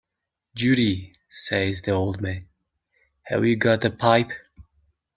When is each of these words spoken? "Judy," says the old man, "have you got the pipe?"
"Judy," 0.55 1.13
says 1.29 1.83
the 1.83 1.91
old 1.91 2.21
man, 2.21 2.47
"have 3.21 3.45
you 3.45 3.55
got 3.55 3.81
the 3.81 3.91
pipe?" 3.91 4.31